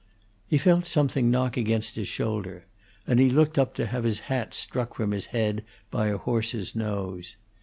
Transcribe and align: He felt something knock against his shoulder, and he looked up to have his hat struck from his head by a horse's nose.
He 0.47 0.57
felt 0.57 0.87
something 0.87 1.29
knock 1.29 1.57
against 1.57 1.93
his 1.95 2.07
shoulder, 2.07 2.65
and 3.05 3.19
he 3.19 3.29
looked 3.29 3.59
up 3.59 3.75
to 3.75 3.85
have 3.85 4.03
his 4.03 4.21
hat 4.21 4.55
struck 4.55 4.95
from 4.95 5.11
his 5.11 5.27
head 5.27 5.63
by 5.91 6.07
a 6.07 6.17
horse's 6.17 6.75
nose. 6.75 7.35